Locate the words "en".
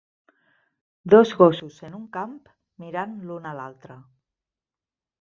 1.89-1.99